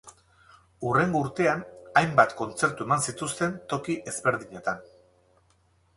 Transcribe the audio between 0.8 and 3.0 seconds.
Hurrengo urtean hainbat kontzertu